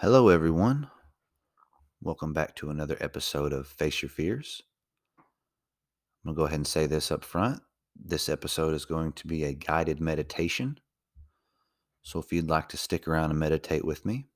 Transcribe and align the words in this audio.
Hello, 0.00 0.28
everyone. 0.28 0.90
Welcome 2.02 2.34
back 2.34 2.54
to 2.56 2.68
another 2.68 2.98
episode 3.00 3.54
of 3.54 3.66
Face 3.66 4.02
Your 4.02 4.10
Fears. 4.10 4.60
I'm 5.18 5.24
going 6.26 6.34
to 6.34 6.38
go 6.38 6.44
ahead 6.44 6.58
and 6.58 6.66
say 6.66 6.84
this 6.84 7.10
up 7.10 7.24
front. 7.24 7.62
This 7.98 8.28
episode 8.28 8.74
is 8.74 8.84
going 8.84 9.12
to 9.12 9.26
be 9.26 9.44
a 9.44 9.54
guided 9.54 9.98
meditation. 9.98 10.78
So 12.02 12.18
if 12.18 12.30
you'd 12.30 12.50
like 12.50 12.68
to 12.68 12.76
stick 12.76 13.08
around 13.08 13.30
and 13.30 13.40
meditate 13.40 13.86
with 13.86 14.04
me, 14.04 14.26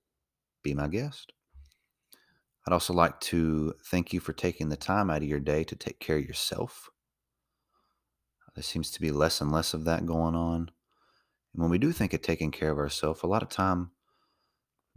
be 0.63 0.73
my 0.73 0.89
guest. 0.89 1.35
I'd 2.67 2.73
also 2.73 2.95
like 2.95 3.21
to 3.21 3.75
thank 3.85 4.15
you 4.15 4.21
for 4.21 4.33
taking 4.33 4.71
the 4.71 4.77
time 4.77 5.11
out 5.11 5.19
of 5.19 5.29
your 5.29 5.41
day 5.41 5.63
to 5.65 5.77
take 5.77 6.01
care 6.01 6.17
of 6.17 6.25
yourself. 6.25 6.89
There 8.55 8.63
seems 8.63 8.91
to 8.93 9.01
be 9.03 9.11
less 9.11 9.43
and 9.43 9.53
less 9.53 9.75
of 9.75 9.85
that 9.85 10.07
going 10.07 10.35
on. 10.35 10.71
And 11.53 11.63
when 11.63 11.71
we 11.71 11.77
do 11.77 11.93
think 11.93 12.15
of 12.15 12.23
taking 12.23 12.51
care 12.51 12.71
of 12.71 12.79
ourselves, 12.79 13.23
a 13.23 13.27
lot 13.27 13.43
of 13.43 13.51
time 13.51 13.91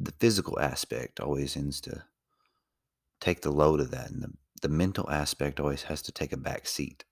the 0.06 0.14
physical 0.20 0.60
aspect 0.60 1.20
always 1.20 1.56
ends 1.58 1.82
to 1.82 2.04
take 3.20 3.42
the 3.42 3.52
load 3.52 3.80
of 3.80 3.92
that, 3.92 4.12
and 4.12 4.22
the, 4.22 4.32
the 4.62 4.70
mental 4.70 5.10
aspect 5.10 5.60
always 5.60 5.84
has 5.84 6.02
to 6.04 6.12
take 6.12 6.34
a 6.34 6.38
back 6.38 6.68
seat. 6.68 7.06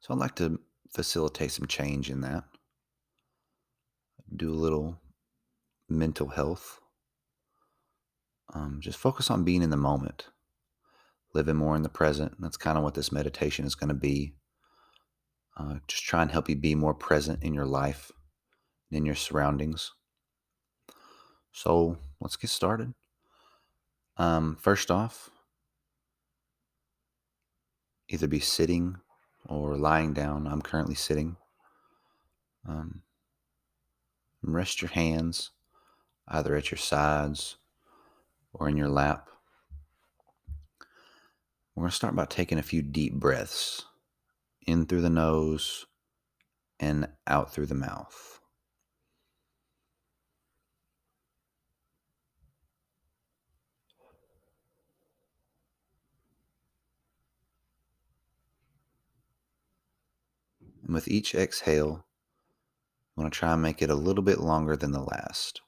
So 0.00 0.14
I'd 0.14 0.20
like 0.20 0.36
to 0.36 0.60
facilitate 0.94 1.52
some 1.52 1.66
change 1.66 2.10
in 2.10 2.20
that. 2.20 2.44
Do 4.34 4.52
a 4.52 4.54
little 4.54 5.00
mental 5.88 6.28
health. 6.28 6.80
Um, 8.54 8.78
just 8.80 8.98
focus 8.98 9.30
on 9.30 9.44
being 9.44 9.62
in 9.62 9.70
the 9.70 9.76
moment, 9.76 10.28
living 11.34 11.56
more 11.56 11.76
in 11.76 11.82
the 11.82 11.88
present. 11.88 12.40
That's 12.40 12.56
kind 12.56 12.78
of 12.78 12.84
what 12.84 12.94
this 12.94 13.12
meditation 13.12 13.66
is 13.66 13.74
going 13.74 13.88
to 13.88 13.94
be. 13.94 14.34
Uh, 15.56 15.76
just 15.88 16.04
try 16.04 16.22
and 16.22 16.30
help 16.30 16.48
you 16.48 16.56
be 16.56 16.74
more 16.74 16.94
present 16.94 17.42
in 17.42 17.54
your 17.54 17.66
life 17.66 18.12
and 18.90 18.98
in 18.98 19.06
your 19.06 19.14
surroundings. 19.14 19.92
So 21.56 21.96
let's 22.20 22.36
get 22.36 22.50
started. 22.50 22.92
Um, 24.18 24.58
first 24.60 24.90
off, 24.90 25.30
either 28.10 28.26
be 28.28 28.40
sitting 28.40 28.98
or 29.48 29.74
lying 29.78 30.12
down. 30.12 30.46
I'm 30.46 30.60
currently 30.60 30.94
sitting. 30.94 31.38
Um, 32.68 33.00
rest 34.42 34.82
your 34.82 34.90
hands 34.90 35.52
either 36.28 36.54
at 36.56 36.70
your 36.70 36.76
sides 36.76 37.56
or 38.52 38.68
in 38.68 38.76
your 38.76 38.90
lap. 38.90 39.30
We're 41.74 41.84
going 41.84 41.90
to 41.90 41.96
start 41.96 42.14
by 42.14 42.26
taking 42.26 42.58
a 42.58 42.62
few 42.62 42.82
deep 42.82 43.14
breaths 43.14 43.86
in 44.66 44.84
through 44.84 45.00
the 45.00 45.08
nose 45.08 45.86
and 46.78 47.08
out 47.26 47.50
through 47.50 47.66
the 47.66 47.74
mouth. 47.74 48.35
And 60.86 60.94
with 60.94 61.08
each 61.08 61.34
exhale, 61.34 62.06
I'm 63.16 63.22
going 63.22 63.30
to 63.30 63.36
try 63.36 63.52
and 63.52 63.60
make 63.62 63.82
it 63.82 63.90
a 63.90 63.94
little 63.96 64.22
bit 64.22 64.38
longer 64.38 64.76
than 64.76 64.92
the 64.92 65.02
last. 65.02 65.60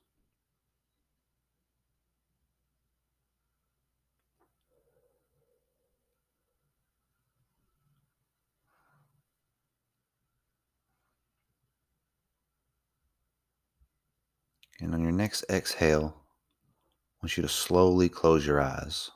And 14.81 14.95
on 14.95 15.03
your 15.03 15.11
next 15.11 15.45
exhale, 15.51 16.15
I 16.17 17.25
want 17.25 17.37
you 17.37 17.43
to 17.43 17.49
slowly 17.49 18.09
close 18.09 18.47
your 18.47 18.61
eyes 18.61 19.11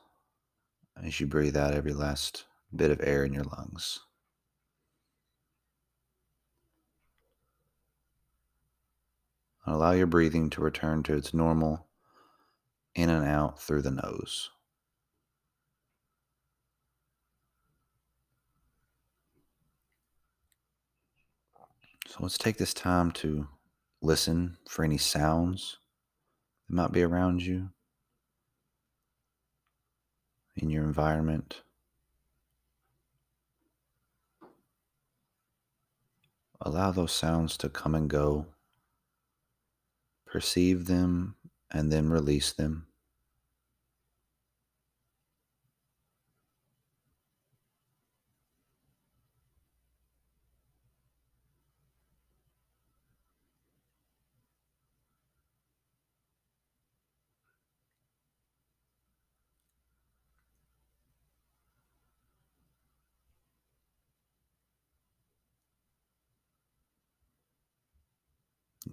as 1.00 1.20
you 1.20 1.28
breathe 1.28 1.56
out 1.56 1.74
every 1.74 1.92
last 1.92 2.44
bit 2.74 2.90
of 2.90 3.00
air 3.04 3.24
in 3.24 3.32
your 3.32 3.44
lungs. 3.44 4.00
Allow 9.64 9.92
your 9.92 10.06
breathing 10.06 10.50
to 10.50 10.60
return 10.60 11.02
to 11.04 11.14
its 11.14 11.32
normal 11.32 11.86
in 12.94 13.08
and 13.08 13.24
out 13.24 13.60
through 13.60 13.82
the 13.82 13.90
nose. 13.90 14.50
So 22.08 22.18
let's 22.20 22.36
take 22.36 22.58
this 22.58 22.74
time 22.74 23.10
to 23.12 23.48
listen 24.02 24.58
for 24.68 24.84
any 24.84 24.98
sounds 24.98 25.78
that 26.68 26.74
might 26.74 26.92
be 26.92 27.02
around 27.02 27.42
you 27.42 27.70
in 30.56 30.68
your 30.68 30.84
environment. 30.84 31.62
Allow 36.60 36.90
those 36.90 37.12
sounds 37.12 37.56
to 37.58 37.68
come 37.68 37.94
and 37.94 38.10
go 38.10 38.46
perceive 40.32 40.86
them, 40.86 41.36
and 41.70 41.92
then 41.92 42.08
release 42.08 42.52
them. 42.52 42.86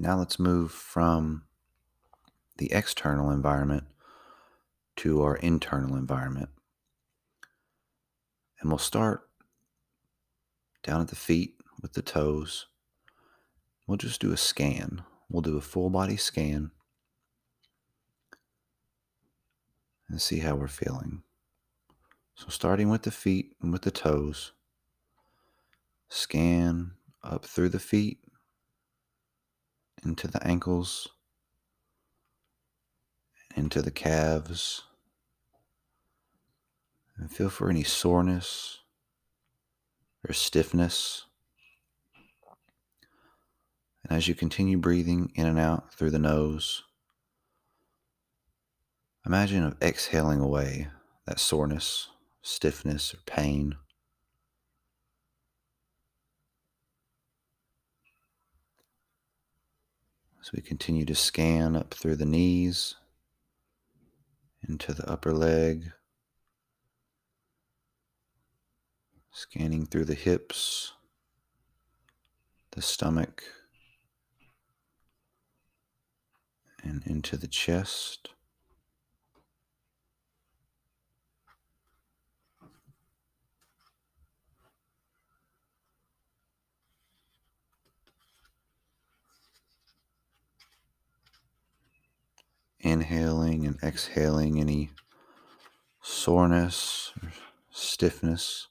Now 0.01 0.17
let's 0.17 0.39
move 0.39 0.71
from 0.71 1.43
the 2.57 2.71
external 2.71 3.31
environment 3.31 3.83
to 4.97 5.21
our 5.21 5.35
internal 5.35 5.95
environment. 5.95 6.49
And 8.61 8.69
we'll 8.71 8.77
start 8.77 9.27
down 10.83 11.01
at 11.01 11.09
the 11.09 11.17
feet 11.17 11.55
with 11.81 11.93
the 11.93 12.01
toes. 12.01 12.67
We'll 13.87 13.97
just 13.97 14.21
do 14.21 14.31
a 14.31 14.37
scan. 14.37 15.03
We'll 15.29 15.41
do 15.41 15.57
a 15.57 15.61
full 15.61 15.89
body 15.89 16.15
scan 16.15 16.71
and 20.07 20.21
see 20.21 20.39
how 20.39 20.55
we're 20.55 20.67
feeling. 20.69 21.23
So, 22.35 22.45
starting 22.47 22.89
with 22.89 23.03
the 23.03 23.11
feet 23.11 23.53
and 23.61 23.73
with 23.73 23.81
the 23.81 23.91
toes, 23.91 24.53
scan 26.07 26.91
up 27.21 27.43
through 27.43 27.69
the 27.69 27.79
feet 27.79 28.19
into 30.09 30.27
the 30.27 30.45
ankles, 30.45 31.07
into 33.55 33.79
the 33.79 33.91
calves, 33.91 34.81
and 37.15 37.31
feel 37.31 37.49
for 37.49 37.69
any 37.69 37.83
soreness 37.83 38.79
or 40.27 40.33
stiffness. 40.33 41.25
And 44.03 44.17
as 44.17 44.27
you 44.27 44.33
continue 44.33 44.79
breathing 44.79 45.31
in 45.35 45.45
and 45.45 45.59
out 45.59 45.93
through 45.93 46.09
the 46.09 46.17
nose, 46.17 46.81
imagine 49.27 49.63
of 49.63 49.77
exhaling 49.79 50.39
away 50.39 50.87
that 51.27 51.39
soreness, 51.39 52.07
stiffness, 52.41 53.13
or 53.13 53.19
pain. 53.27 53.75
As 60.49 60.53
we 60.53 60.61
continue 60.63 61.05
to 61.05 61.13
scan 61.13 61.75
up 61.75 61.93
through 61.93 62.15
the 62.15 62.25
knees, 62.25 62.95
into 64.67 64.95
the 64.95 65.07
upper 65.07 65.31
leg, 65.31 65.91
scanning 69.31 69.85
through 69.85 70.05
the 70.05 70.15
hips, 70.15 70.93
the 72.71 72.81
stomach, 72.81 73.43
and 76.83 77.05
into 77.05 77.37
the 77.37 77.47
chest. 77.47 78.29
Inhaling 93.19 93.65
and 93.65 93.77
exhaling 93.83 94.59
any 94.59 94.91
soreness 96.01 97.11
or 97.21 97.31
stiffness 97.69 98.67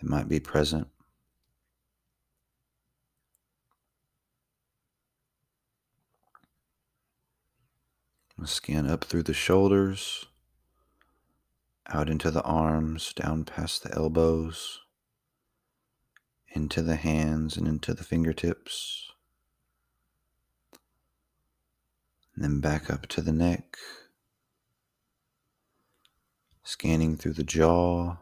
that 0.00 0.08
might 0.08 0.28
be 0.28 0.38
present. 0.38 0.86
Scan 8.44 8.88
up 8.88 9.02
through 9.02 9.24
the 9.24 9.34
shoulders, 9.34 10.26
out 11.88 12.08
into 12.08 12.30
the 12.30 12.42
arms, 12.42 13.12
down 13.14 13.44
past 13.44 13.82
the 13.82 13.92
elbows, 13.96 14.82
into 16.52 16.82
the 16.82 16.96
hands 16.96 17.56
and 17.56 17.66
into 17.66 17.92
the 17.94 18.04
fingertips. 18.04 19.05
And 22.36 22.44
then 22.44 22.60
back 22.60 22.90
up 22.90 23.06
to 23.08 23.22
the 23.22 23.32
neck, 23.32 23.78
scanning 26.62 27.16
through 27.16 27.32
the 27.32 27.42
jaw, 27.42 28.16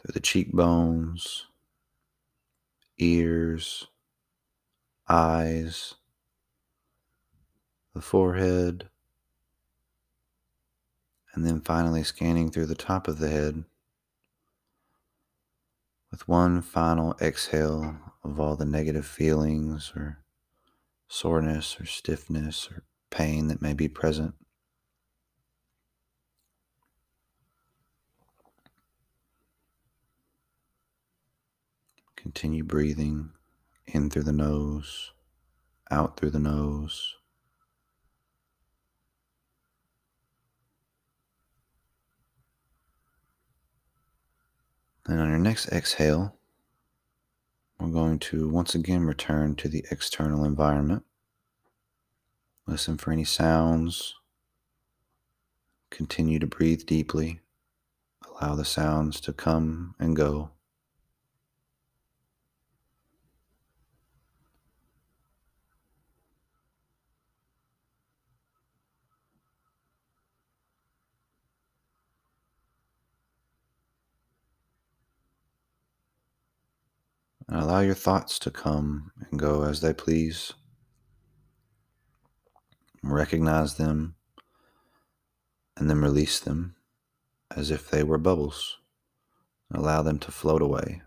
through 0.00 0.12
the 0.12 0.20
cheekbones, 0.20 1.46
ears, 2.98 3.86
eyes, 5.08 5.94
the 7.94 8.00
forehead, 8.00 8.88
and 11.34 11.46
then 11.46 11.60
finally 11.60 12.02
scanning 12.02 12.50
through 12.50 12.66
the 12.66 12.74
top 12.74 13.06
of 13.06 13.20
the 13.20 13.28
head 13.28 13.62
with 16.10 16.26
one 16.26 16.62
final 16.62 17.16
exhale 17.20 17.96
of 18.24 18.40
all 18.40 18.56
the 18.56 18.64
negative 18.64 19.06
feelings 19.06 19.92
or 19.94 20.18
soreness 21.08 21.80
or 21.80 21.86
stiffness 21.86 22.68
or 22.70 22.84
pain 23.10 23.48
that 23.48 23.62
may 23.62 23.72
be 23.72 23.88
present. 23.88 24.34
Continue 32.16 32.64
breathing 32.64 33.30
in 33.86 34.10
through 34.10 34.24
the 34.24 34.32
nose, 34.32 35.12
out 35.90 36.16
through 36.16 36.30
the 36.30 36.40
nose. 36.40 37.14
Then 45.06 45.20
on 45.20 45.28
your 45.28 45.38
next 45.38 45.68
exhale, 45.68 46.35
we're 47.78 47.88
going 47.88 48.18
to 48.18 48.48
once 48.48 48.74
again 48.74 49.04
return 49.04 49.54
to 49.56 49.68
the 49.68 49.84
external 49.90 50.44
environment. 50.44 51.04
Listen 52.66 52.96
for 52.96 53.12
any 53.12 53.24
sounds. 53.24 54.14
Continue 55.90 56.38
to 56.38 56.46
breathe 56.46 56.86
deeply. 56.86 57.40
Allow 58.28 58.56
the 58.56 58.64
sounds 58.64 59.20
to 59.20 59.32
come 59.32 59.94
and 59.98 60.16
go. 60.16 60.50
Allow 77.66 77.80
your 77.80 77.94
thoughts 77.94 78.38
to 78.38 78.48
come 78.48 79.10
and 79.28 79.40
go 79.40 79.64
as 79.64 79.80
they 79.80 79.92
please. 79.92 80.52
Recognize 83.02 83.74
them 83.74 84.14
and 85.76 85.90
then 85.90 86.00
release 86.00 86.38
them 86.38 86.76
as 87.56 87.72
if 87.72 87.90
they 87.90 88.04
were 88.04 88.18
bubbles. 88.18 88.76
Allow 89.74 90.02
them 90.02 90.20
to 90.20 90.30
float 90.30 90.62
away. 90.62 91.02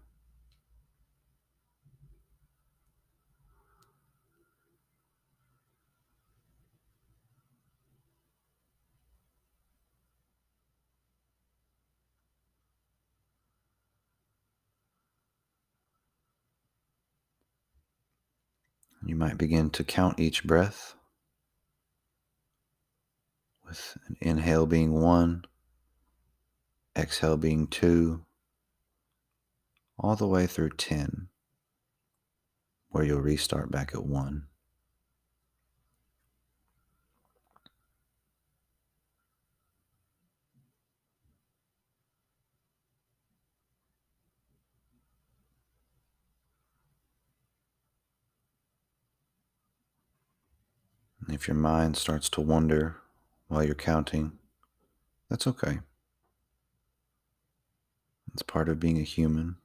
You 19.05 19.08
might 19.19 19.37
begin 19.37 19.69
to 19.69 19.83
count 19.83 20.17
each 20.17 20.45
breath 20.45 20.95
with 23.67 23.97
an 24.07 24.15
inhale 24.21 24.65
being 24.65 24.93
one, 24.93 25.43
exhale 26.97 27.35
being 27.35 27.67
two, 27.67 28.23
all 29.97 30.15
the 30.15 30.25
way 30.25 30.47
through 30.47 30.69
10, 30.69 31.27
where 32.87 33.03
you'll 33.03 33.19
restart 33.19 33.69
back 33.69 33.91
at 33.93 34.05
one. 34.05 34.47
If 51.39 51.47
your 51.47 51.55
mind 51.55 51.95
starts 51.95 52.27
to 52.31 52.41
wander 52.41 52.97
while 53.47 53.63
you're 53.63 53.73
counting, 53.73 54.33
that's 55.29 55.47
okay. 55.47 55.79
It's 58.33 58.41
part 58.41 58.67
of 58.67 58.81
being 58.81 58.97
a 58.97 59.03
human. 59.03 59.55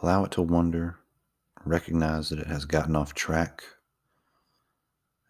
Allow 0.00 0.24
it 0.24 0.30
to 0.30 0.40
wander, 0.40 0.96
recognize 1.62 2.30
that 2.30 2.38
it 2.38 2.46
has 2.46 2.64
gotten 2.64 2.96
off 2.96 3.12
track, 3.12 3.64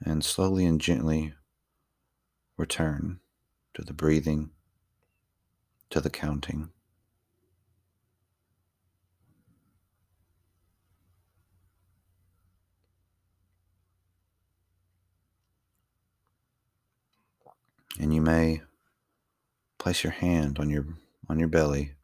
and 0.01 0.25
slowly 0.25 0.65
and 0.65 0.81
gently 0.81 1.35
return 2.57 3.19
to 3.75 3.83
the 3.83 3.93
breathing, 3.93 4.51
to 5.91 6.01
the 6.01 6.09
counting. 6.09 6.71
And 17.99 18.15
you 18.15 18.21
may 18.21 18.63
place 19.79 20.05
your 20.05 20.13
hand 20.13 20.59
on 20.59 20.69
your 20.69 20.87
on 21.29 21.39
your 21.39 21.49
belly 21.49 21.95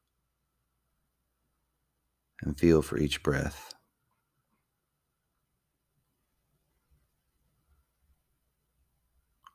and 2.42 2.58
feel 2.58 2.82
for 2.82 2.98
each 2.98 3.22
breath. 3.22 3.74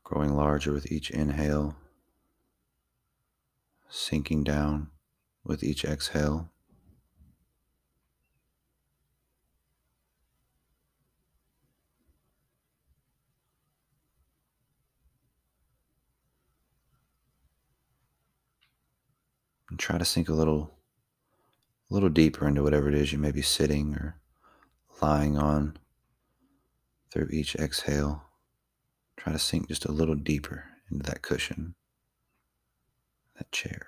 Growing 0.04 0.36
larger 0.36 0.72
with 0.72 0.90
each 0.90 1.12
inhale, 1.12 1.76
sinking 3.90 4.44
down 4.44 4.92
with 5.44 5.64
each 5.64 5.84
exhale. 5.84 6.50
Try 19.88 19.98
to 19.98 20.04
sink 20.04 20.28
a 20.28 20.34
little 20.34 20.74
a 21.90 21.94
little 21.94 22.10
deeper 22.10 22.46
into 22.46 22.62
whatever 22.62 22.90
it 22.90 22.94
is 22.94 23.14
you 23.14 23.18
may 23.18 23.32
be 23.32 23.42
sitting 23.42 23.94
or 23.94 24.20
lying 25.02 25.38
on 25.38 25.78
through 27.10 27.30
each 27.32 27.56
exhale. 27.56 28.24
Try 29.16 29.32
to 29.32 29.40
sink 29.40 29.70
just 29.70 29.86
a 29.86 29.92
little 29.94 30.16
deeper 30.16 30.66
into 30.92 31.10
that 31.10 31.22
cushion, 31.22 31.76
that 33.38 33.50
chair. 33.54 33.88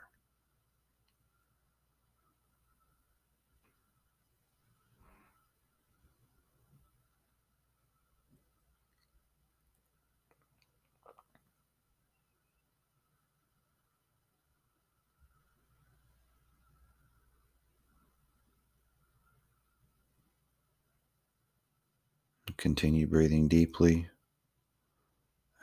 Continue 22.58 23.08
breathing 23.08 23.48
deeply 23.48 24.10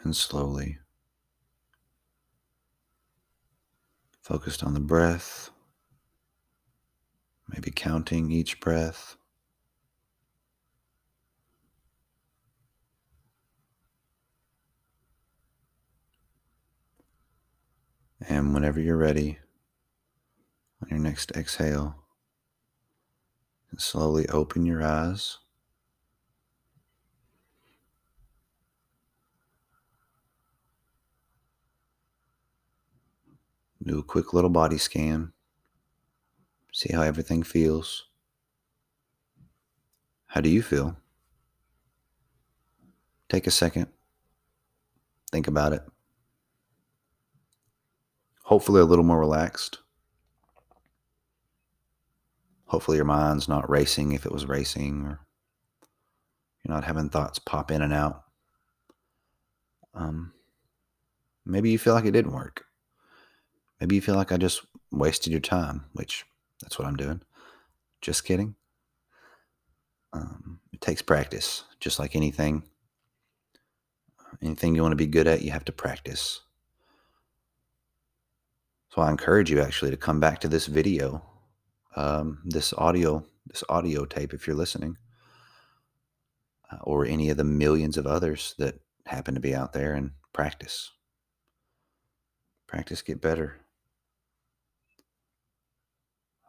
and 0.02 0.16
slowly. 0.16 0.78
Focused 4.22 4.62
on 4.64 4.74
the 4.74 4.80
breath, 4.80 5.50
maybe 7.48 7.70
counting 7.70 8.30
each 8.30 8.60
breath. 8.60 9.16
And 18.28 18.54
whenever 18.54 18.80
you're 18.80 18.96
ready, 18.96 19.38
on 20.82 20.88
your 20.88 20.98
next 20.98 21.30
exhale, 21.32 21.96
slowly 23.78 24.28
open 24.28 24.66
your 24.66 24.82
eyes. 24.82 25.38
Do 33.86 34.00
a 34.00 34.02
quick 34.02 34.34
little 34.34 34.50
body 34.50 34.78
scan. 34.78 35.32
See 36.72 36.92
how 36.92 37.02
everything 37.02 37.44
feels. 37.44 38.08
How 40.26 40.40
do 40.40 40.48
you 40.48 40.60
feel? 40.60 40.96
Take 43.28 43.46
a 43.46 43.52
second. 43.52 43.86
Think 45.30 45.46
about 45.46 45.72
it. 45.72 45.82
Hopefully, 48.42 48.80
a 48.80 48.84
little 48.84 49.04
more 49.04 49.20
relaxed. 49.20 49.78
Hopefully, 52.66 52.96
your 52.96 53.04
mind's 53.04 53.48
not 53.48 53.70
racing 53.70 54.12
if 54.12 54.26
it 54.26 54.32
was 54.32 54.46
racing, 54.46 55.04
or 55.04 55.20
you're 56.64 56.74
not 56.74 56.84
having 56.84 57.08
thoughts 57.08 57.38
pop 57.38 57.70
in 57.70 57.82
and 57.82 57.92
out. 57.92 58.24
Um, 59.94 60.32
maybe 61.44 61.70
you 61.70 61.78
feel 61.78 61.94
like 61.94 62.04
it 62.04 62.12
didn't 62.12 62.34
work. 62.34 62.65
Maybe 63.80 63.94
you 63.94 64.00
feel 64.00 64.14
like 64.14 64.32
I 64.32 64.36
just 64.36 64.64
wasted 64.90 65.32
your 65.32 65.40
time, 65.40 65.84
which 65.92 66.24
that's 66.62 66.78
what 66.78 66.88
I'm 66.88 66.96
doing. 66.96 67.20
Just 68.00 68.24
kidding. 68.24 68.54
Um, 70.12 70.60
it 70.72 70.80
takes 70.80 71.02
practice, 71.02 71.64
just 71.80 71.98
like 71.98 72.16
anything. 72.16 72.62
Anything 74.42 74.74
you 74.74 74.82
want 74.82 74.92
to 74.92 74.96
be 74.96 75.06
good 75.06 75.26
at, 75.26 75.42
you 75.42 75.50
have 75.50 75.64
to 75.66 75.72
practice. 75.72 76.40
So 78.90 79.02
I 79.02 79.10
encourage 79.10 79.50
you 79.50 79.60
actually 79.60 79.90
to 79.90 79.96
come 79.96 80.20
back 80.20 80.40
to 80.40 80.48
this 80.48 80.66
video, 80.66 81.22
um, 81.96 82.40
this 82.44 82.72
audio, 82.74 83.24
this 83.46 83.62
audio 83.68 84.04
tape, 84.06 84.32
if 84.32 84.46
you're 84.46 84.56
listening, 84.56 84.96
uh, 86.70 86.78
or 86.82 87.04
any 87.04 87.28
of 87.28 87.36
the 87.36 87.44
millions 87.44 87.98
of 87.98 88.06
others 88.06 88.54
that 88.58 88.80
happen 89.06 89.34
to 89.34 89.40
be 89.40 89.54
out 89.54 89.72
there, 89.72 89.94
and 89.94 90.12
practice. 90.32 90.92
Practice, 92.66 93.02
get 93.02 93.20
better. 93.20 93.60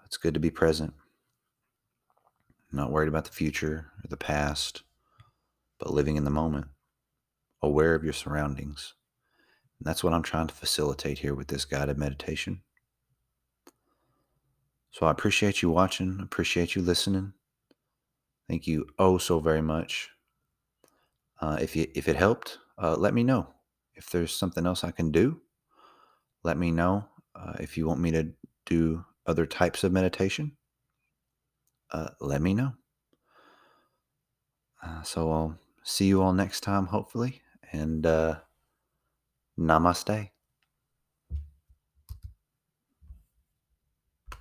It's 0.08 0.16
good 0.16 0.36
to 0.36 0.40
be 0.40 0.50
present, 0.50 0.94
not 2.72 2.92
worried 2.92 3.10
about 3.10 3.26
the 3.26 3.32
future 3.32 3.92
or 4.02 4.08
the 4.08 4.16
past, 4.16 4.84
but 5.80 5.92
living 5.92 6.16
in 6.16 6.24
the 6.24 6.30
moment, 6.30 6.68
aware 7.62 7.94
of 7.94 8.06
your 8.06 8.14
surroundings. 8.14 8.94
And 9.78 9.86
that's 9.86 10.06
what 10.06 10.14
I'm 10.14 10.24
trying 10.24 10.48
to 10.48 10.56
facilitate 10.56 11.20
here 11.20 11.36
with 11.36 11.50
this 11.50 11.66
guided 11.66 11.98
meditation. 11.98 12.62
So 14.92 15.06
I 15.06 15.12
appreciate 15.12 15.62
you 15.62 15.70
watching, 15.72 16.20
appreciate 16.22 16.74
you 16.74 16.82
listening. 16.82 17.34
Thank 18.48 18.66
you 18.66 18.88
oh 18.98 19.18
so 19.18 19.42
very 19.42 19.62
much. 19.62 20.10
Uh, 21.42 21.58
if 21.60 21.76
you 21.76 21.86
if 21.96 22.08
it 22.08 22.16
helped, 22.16 22.60
uh, 22.82 22.96
let 22.96 23.14
me 23.14 23.26
know. 23.26 23.50
If 23.94 24.10
there's 24.10 24.34
something 24.34 24.66
else 24.66 24.86
I 24.86 24.92
can 24.92 25.12
do, 25.12 25.42
let 26.46 26.58
me 26.58 26.72
know. 26.72 27.04
Uh, 27.36 27.56
if 27.60 27.78
you 27.78 27.86
want 27.86 28.00
me 28.00 28.12
to 28.12 28.30
do 28.66 29.04
other 29.28 29.46
types 29.46 29.84
of 29.84 29.92
meditation, 29.92 30.58
uh, 31.92 32.10
let 32.20 32.42
me 32.42 32.54
know. 32.54 32.74
Uh, 34.84 35.02
so 35.02 35.32
I'll 35.32 35.60
see 35.84 36.06
you 36.06 36.22
all 36.22 36.34
next 36.34 36.62
time, 36.62 36.88
hopefully, 36.88 37.42
and 37.72 38.06
uh, 38.06 38.38
namaste. 39.60 40.30